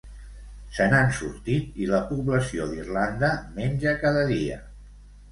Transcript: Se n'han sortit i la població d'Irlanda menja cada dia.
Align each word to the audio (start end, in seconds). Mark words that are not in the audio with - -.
Se 0.75 0.85
n'han 0.91 1.09
sortit 1.17 1.75
i 1.83 1.89
la 1.91 1.99
població 2.11 2.65
d'Irlanda 2.71 3.29
menja 3.59 3.93
cada 4.05 4.23
dia. 4.33 4.57